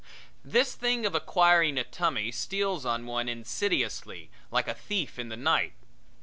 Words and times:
This 0.43 0.73
thing 0.73 1.05
of 1.05 1.13
acquiring 1.13 1.77
a 1.77 1.83
tummy 1.83 2.31
steals 2.31 2.87
on 2.87 3.05
one 3.05 3.29
insidiously, 3.29 4.31
like 4.49 4.67
a 4.67 4.73
thief 4.73 5.19
in 5.19 5.29
the 5.29 5.37
night. 5.37 5.73